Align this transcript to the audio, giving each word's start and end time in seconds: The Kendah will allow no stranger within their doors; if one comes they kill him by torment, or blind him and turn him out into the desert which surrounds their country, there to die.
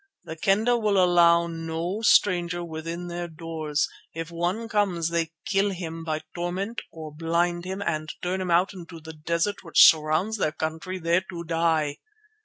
The 0.23 0.35
Kendah 0.35 0.79
will 0.79 0.97
allow 0.97 1.45
no 1.45 2.01
stranger 2.01 2.63
within 2.63 3.05
their 3.05 3.27
doors; 3.27 3.87
if 4.15 4.31
one 4.31 4.67
comes 4.67 5.09
they 5.09 5.29
kill 5.45 5.69
him 5.69 6.03
by 6.03 6.21
torment, 6.33 6.81
or 6.91 7.13
blind 7.13 7.65
him 7.65 7.83
and 7.83 8.09
turn 8.23 8.41
him 8.41 8.49
out 8.49 8.73
into 8.73 8.99
the 8.99 9.13
desert 9.13 9.63
which 9.63 9.87
surrounds 9.87 10.37
their 10.37 10.53
country, 10.53 10.97
there 10.97 11.23
to 11.29 11.43
die. 11.43 11.97